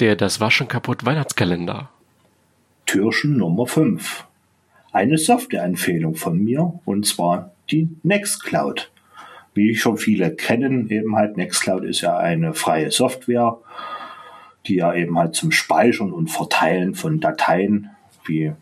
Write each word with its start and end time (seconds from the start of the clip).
Der 0.00 0.14
Das 0.14 0.38
Waschen 0.40 0.68
kaputt 0.68 1.04
Weihnachtskalender. 1.04 1.88
Türchen 2.86 3.36
Nummer 3.36 3.66
5. 3.66 4.26
Eine 4.92 5.18
Softwareempfehlung 5.18 6.14
von 6.14 6.38
mir 6.38 6.78
und 6.84 7.04
zwar 7.04 7.50
die 7.68 7.88
Nextcloud. 8.04 8.92
Wie 9.54 9.74
schon 9.74 9.96
viele 9.96 10.30
kennen, 10.36 10.88
eben 10.90 11.16
halt 11.16 11.36
Nextcloud 11.36 11.82
ist 11.82 12.02
ja 12.02 12.16
eine 12.16 12.54
freie 12.54 12.92
Software, 12.92 13.58
die 14.66 14.76
ja 14.76 14.94
eben 14.94 15.18
halt 15.18 15.34
zum 15.34 15.50
Speichern 15.50 16.12
und 16.12 16.30
Verteilen 16.30 16.94
von 16.94 17.18
Dateien 17.18 17.90
wie 18.24 18.52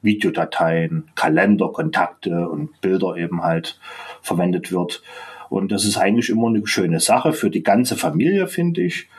Videodateien, 0.00 1.10
Kalender, 1.14 1.68
Kontakte 1.68 2.48
und 2.48 2.80
Bilder 2.80 3.16
eben 3.16 3.42
halt 3.42 3.78
verwendet 4.22 4.72
wird. 4.72 5.02
Und 5.50 5.70
das 5.70 5.84
ist 5.84 5.98
eigentlich 5.98 6.30
immer 6.30 6.48
eine 6.48 6.66
schöne 6.66 7.00
Sache 7.00 7.34
für 7.34 7.50
die 7.50 7.62
ganze 7.62 7.94
Familie, 7.94 8.46
finde 8.46 8.80
ich, 8.80 9.10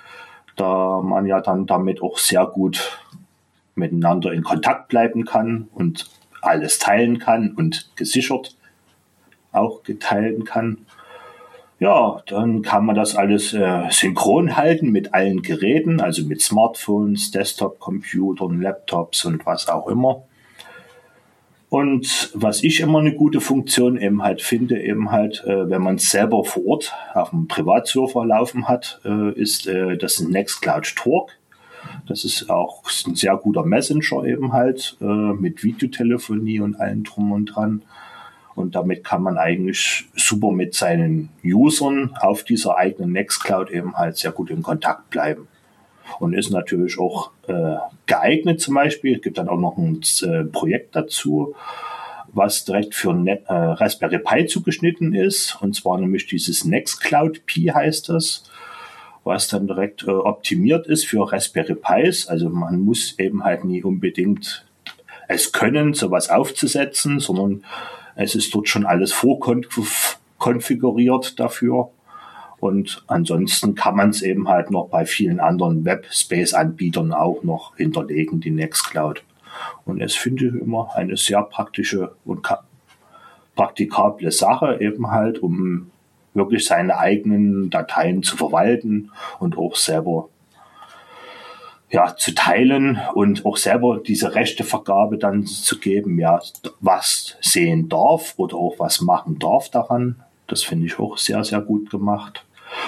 da 0.60 1.02
man 1.02 1.26
ja 1.26 1.42
dann 1.42 1.66
damit 1.66 2.02
auch 2.02 2.18
sehr 2.18 2.46
gut 2.46 3.00
miteinander 3.76 4.34
in 4.34 4.44
Kontakt 4.44 4.90
bleiben 4.90 5.26
kann 5.26 5.70
und 5.74 6.10
alles 6.42 6.80
teilen 6.80 7.20
kann 7.20 7.54
und 7.56 7.92
gesichert 7.96 8.56
auch 9.52 9.84
geteilt 9.84 10.46
kann. 10.46 10.86
Ja, 11.80 12.22
dann 12.28 12.62
kann 12.62 12.86
man 12.86 12.96
das 12.96 13.16
alles 13.16 13.54
äh, 13.54 13.90
synchron 13.90 14.58
halten 14.58 14.92
mit 14.92 15.14
allen 15.14 15.42
Geräten, 15.42 16.02
also 16.02 16.24
mit 16.26 16.42
Smartphones, 16.42 17.32
Desktop-Computern, 17.32 18.62
Laptops 18.62 19.24
und 19.24 19.46
was 19.46 19.70
auch 19.70 19.88
immer. 19.88 20.24
Und 21.70 22.32
was 22.34 22.64
ich 22.64 22.80
immer 22.80 23.00
eine 23.00 23.14
gute 23.14 23.42
Funktion 23.42 23.98
eben 23.98 24.24
halt 24.24 24.42
finde, 24.42 24.82
eben 24.82 25.12
halt, 25.12 25.44
äh, 25.46 25.70
wenn 25.70 25.84
man 25.84 25.96
es 25.96 26.10
selber 26.10 26.44
vor 26.44 26.66
Ort 26.66 26.94
auf 27.14 27.30
dem 27.30 27.48
Privatserver 27.48 28.26
laufen 28.26 28.68
hat, 28.68 29.00
äh, 29.06 29.32
ist 29.34 29.68
äh, 29.68 29.96
das 29.96 30.20
Nextcloud 30.20 30.96
Talk. 30.96 31.32
Das 32.08 32.26
ist 32.26 32.50
auch 32.50 32.84
ein 33.06 33.14
sehr 33.16 33.38
guter 33.38 33.64
Messenger 33.64 34.24
eben 34.26 34.52
halt 34.52 34.98
äh, 35.00 35.06
mit 35.06 35.64
Videotelefonie 35.64 36.60
und 36.60 36.80
allem 36.80 37.04
drum 37.04 37.32
und 37.32 37.46
dran. 37.46 37.84
Und 38.56 38.74
damit 38.74 39.04
kann 39.04 39.22
man 39.22 39.38
eigentlich 39.38 40.10
super 40.16 40.52
mit 40.52 40.74
seinen 40.74 41.30
Usern 41.44 42.16
auf 42.20 42.44
dieser 42.44 42.78
eigenen 42.78 43.12
Nextcloud 43.12 43.70
eben 43.70 43.96
halt 43.96 44.18
sehr 44.18 44.32
gut 44.32 44.50
in 44.50 44.64
Kontakt 44.64 45.12
bleiben. 45.12 45.48
Und 46.20 46.34
ist 46.34 46.50
natürlich 46.50 47.00
auch 47.00 47.32
äh, 47.48 47.76
geeignet 48.06 48.62
zum 48.62 48.76
Beispiel. 48.76 49.16
Es 49.16 49.22
gibt 49.22 49.38
dann 49.38 49.50
auch 49.50 49.60
noch 49.60 49.78
ein 49.78 50.02
äh, 50.24 50.44
Projekt 50.44 50.96
dazu, 50.96 51.56
was 52.32 52.66
direkt 52.66 52.96
für 52.96 53.14
Net, 53.14 53.44
äh, 53.48 53.54
Raspberry 53.54 54.20
Pi 54.20 54.46
zugeschnitten 54.46 55.14
ist. 55.14 55.58
Und 55.62 55.76
zwar 55.76 56.00
nämlich 56.00 56.28
dieses 56.28 56.66
Nextcloud 56.66 57.46
Pi 57.46 57.72
heißt 57.74 58.10
das 58.10 58.44
was 59.24 59.48
dann 59.48 59.68
direkt 59.68 60.04
äh, 60.04 60.12
optimiert 60.12 60.88
ist 60.88 61.06
für 61.06 61.32
Raspberry 61.32 61.76
Pis. 61.76 62.28
Also 62.28 62.50
man 62.50 62.80
muss 62.80 63.18
eben 63.20 63.44
halt 63.44 63.64
nie 63.64 63.84
unbedingt 63.84 64.66
es 65.28 65.52
können, 65.52 65.94
sowas 65.94 66.30
aufzusetzen, 66.30 67.20
sondern 67.20 67.64
es 68.16 68.34
ist 68.36 68.56
dort 68.56 68.68
schon 68.68 68.88
alles 68.88 69.14
vorkonfiguriert 69.14 71.40
dafür. 71.40 71.92
Und 72.60 73.04
ansonsten 73.08 73.76
kann 73.76 73.96
man 73.96 74.10
es 74.10 74.22
eben 74.22 74.48
halt 74.48 74.72
noch 74.72 74.90
bei 74.90 75.06
vielen 75.06 75.40
anderen 75.40 75.86
Web-Space-Anbietern 75.86 77.14
auch 77.14 77.44
noch 77.44 77.76
hinterlegen, 77.78 78.42
die 78.42 78.52
Nextcloud. 78.52 79.24
Und 79.86 80.02
es 80.02 80.16
finde 80.16 80.48
ich 80.48 80.54
immer 80.56 80.90
eine 80.96 81.18
sehr 81.18 81.42
praktische 81.44 82.16
und 82.26 82.48
praktikable 83.56 84.32
Sache, 84.32 84.78
eben 84.80 85.12
halt, 85.12 85.40
um 85.40 85.92
wirklich 86.34 86.66
seine 86.66 86.98
eigenen 86.98 87.70
Dateien 87.70 88.24
zu 88.24 88.38
verwalten 88.38 89.12
und 89.40 89.58
auch 89.58 89.76
selber 89.76 90.30
ja, 91.92 92.16
zu 92.16 92.36
teilen 92.36 93.00
und 93.16 93.46
auch 93.46 93.58
selber 93.58 94.00
diese 94.00 94.36
Rechtevergabe 94.36 95.18
dann 95.18 95.46
zu 95.46 95.80
geben, 95.80 96.20
ja, 96.20 96.40
was 96.80 97.36
sehen 97.42 97.90
darf 97.90 98.36
oder 98.38 98.58
auch 98.58 98.76
was 98.78 99.02
machen 99.02 99.40
darf 99.40 99.70
daran. 99.70 100.24
Das 100.48 100.64
finde 100.64 100.86
ich 100.86 101.00
auch 101.00 101.18
sehr, 101.18 101.44
sehr 101.44 101.62
gut 101.62 101.90
gemacht. 101.90 102.46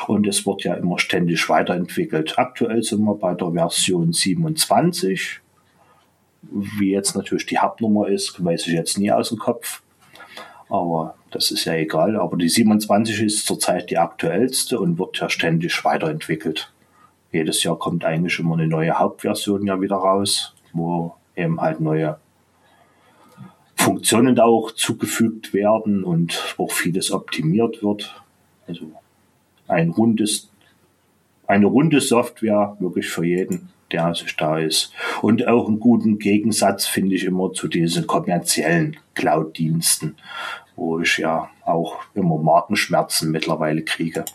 Und 0.08 0.28
es 0.28 0.46
wird 0.46 0.64
ja 0.64 0.74
immer 0.75 1.00
ständig 1.00 1.47
weiterentwickelt. 1.50 2.38
Aktuell 2.38 2.84
sind 2.84 3.03
wir 3.03 3.16
bei 3.16 3.34
der 3.34 3.52
Version 3.52 4.14
27. 4.14 5.42
Wie 6.42 6.92
jetzt 6.92 7.16
natürlich 7.16 7.46
die 7.46 7.59
Hauptnummer 7.59 8.08
ist, 8.08 8.44
weiß 8.44 8.68
ich 8.68 8.74
jetzt 8.74 8.97
nie 8.97 9.12
aus 9.12 9.30
dem 9.30 9.38
Kopf. 9.38 9.81
Aber 10.70 11.16
das 11.31 11.52
ist 11.52 11.66
ja 11.66 11.74
egal. 11.74 12.16
Aber 12.16 12.38
die 12.38 12.50
27 12.50 13.22
ist 13.22 13.46
zurzeit 13.46 13.90
die 13.90 13.97
aktuellste 13.97 14.80
und 14.80 14.97
wird 14.97 15.18
ja 15.20 15.30
ständig 15.30 15.84
weiterentwickelt. 15.84 16.72
Jedes 17.31 17.64
Jahr 17.64 17.78
kommt 17.78 18.03
eigentlich 18.03 18.40
immer 18.40 18.56
eine 18.56 18.68
neue 18.68 18.97
Hauptversion 18.97 19.66
ja 19.66 19.80
wieder 19.80 19.96
raus, 19.96 20.53
wo 20.74 21.16
eben 21.36 21.62
halt 21.62 21.80
neue 21.80 22.18
Funktionen 23.75 24.36
da 24.36 24.44
auch 24.44 24.72
zugefügt 24.72 25.53
werden 25.53 26.03
und 26.03 26.56
auch 26.58 26.72
vieles 26.72 27.12
optimiert 27.12 27.81
wird. 27.81 28.22
Also 28.68 28.91
ein 29.72 29.90
rundes, 29.90 30.50
eine 31.48 31.66
runde 31.66 32.02
Software 32.02 32.76
wirklich 32.80 33.09
für 33.09 33.26
jeden, 33.26 33.70
der 33.92 34.14
sich 34.14 34.36
da 34.36 34.59
ist. 34.59 34.94
Und 35.22 35.48
auch 35.48 35.68
einen 35.68 35.80
guten 35.80 36.20
Gegensatz 36.20 36.86
finde 36.86 37.16
ich 37.16 37.24
immer 37.24 37.54
zu 37.54 37.68
diesen 37.68 38.08
kommerziellen 38.08 38.98
Cloud-Diensten, 39.16 40.16
wo 40.76 41.00
ich 41.00 41.18
ja 41.18 41.50
auch 41.66 41.98
immer 42.14 42.38
Markenschmerzen 42.38 43.32
mittlerweile 43.32 43.84
kriege, 43.84 44.26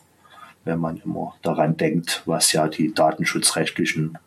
wenn 0.64 0.78
man 0.78 1.00
immer 1.04 1.34
daran 1.42 1.76
denkt, 1.76 2.22
was 2.26 2.52
ja 2.52 2.68
die 2.68 2.92
datenschutzrechtlichen 2.92 4.18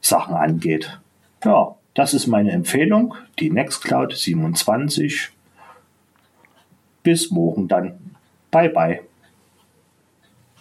Sachen 0.00 0.34
angeht. 0.34 0.98
Ja, 1.44 1.74
das 1.94 2.14
ist 2.14 2.26
meine 2.26 2.52
Empfehlung, 2.52 3.14
die 3.38 3.50
Nextcloud 3.50 4.16
27. 4.16 5.30
Bis 7.02 7.30
morgen 7.30 7.68
dann. 7.68 7.98
Bye 8.50 8.70
bye. 8.70 9.00